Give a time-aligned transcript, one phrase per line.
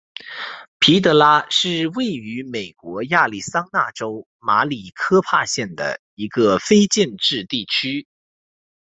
[0.79, 8.07] 皮德拉是位于美国亚利桑那州马里科帕县的一个非建制地区。